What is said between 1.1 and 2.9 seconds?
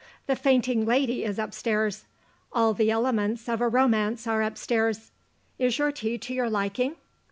is upstairs. All the